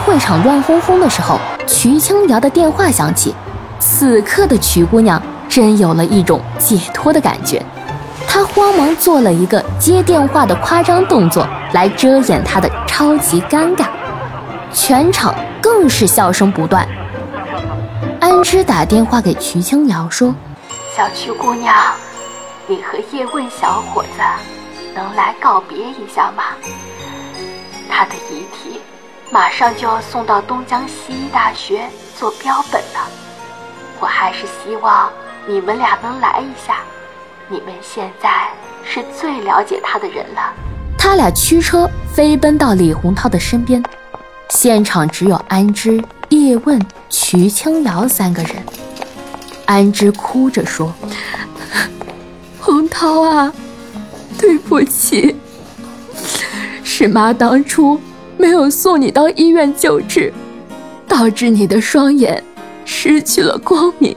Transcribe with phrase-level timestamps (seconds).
[0.00, 3.34] 会场乱哄哄的时候，瞿青瑶的电话响起，
[3.78, 7.62] 此刻的瞿姑娘真有了一种解脱的感觉。
[8.26, 13.86] 她慌忙做了一个接电话的夸张动作，来遮掩她的超级尴尬。
[14.72, 16.86] 全场更是笑声不断。
[18.20, 20.34] 安之打电话给瞿青瑶说
[20.96, 21.74] ：“小瞿姑娘，
[22.66, 24.20] 你和叶问小伙子
[24.94, 26.44] 能来告别一下吗？
[27.88, 28.80] 他的遗体
[29.32, 31.88] 马上就要送到东江西医大学
[32.18, 33.08] 做标本了，
[34.00, 35.08] 我还是希望
[35.46, 36.78] 你们俩能来一下。
[37.48, 38.48] 你们现在
[38.84, 40.52] 是最了解他的人了。”
[40.98, 43.82] 他俩驱车飞奔到李洪涛的身边。
[44.50, 48.56] 现场只有安之、叶问、瞿青瑶三个人。
[49.64, 50.92] 安之哭着说
[52.60, 53.52] ：“洪涛啊，
[54.36, 55.36] 对不起，
[56.82, 58.00] 是妈当初
[58.40, 60.32] 没有送你到医院救治，
[61.06, 62.42] 导致你的双眼
[62.86, 64.16] 失去了光明。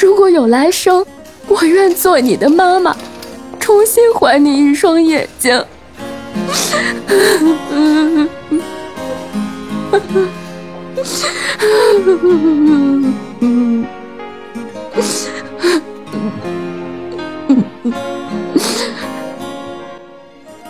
[0.00, 1.04] 如果有来生，
[1.48, 2.96] 我愿做你的妈妈，
[3.58, 5.60] 重新还你一双眼睛。”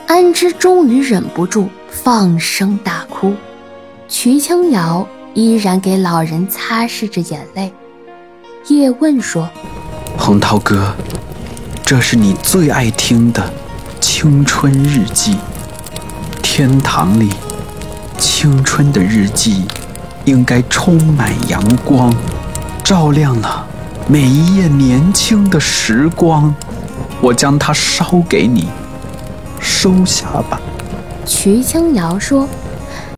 [0.07, 3.35] 安之终于忍不住放声大哭，
[4.09, 7.73] 瞿青瑶依然给老人擦拭着眼泪。
[8.69, 9.49] 叶问说
[10.17, 10.95] ：“洪涛哥，
[11.85, 13.53] 这是你最爱听的
[14.01, 15.37] 青春日记，
[16.43, 17.31] 天堂里。”
[18.19, 19.65] 青春的日记，
[20.25, 22.13] 应该充满阳光，
[22.83, 23.65] 照亮了
[24.09, 26.53] 每一页年轻的时光。
[27.21, 28.69] 我将它烧给你，
[29.61, 30.61] 收下吧。
[31.29, 32.49] 瞿清瑶说。